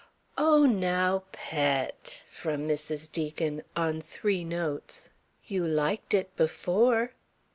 "Oh 0.35 0.65
now, 0.65 1.25
Pet!" 1.31 2.23
from 2.31 2.67
Mrs. 2.67 3.11
Deacon, 3.11 3.61
on 3.75 4.01
three 4.01 4.43
notes. 4.43 5.11
"You 5.45 5.63
liked 5.63 6.15
it 6.15 6.35
before." 6.35 7.11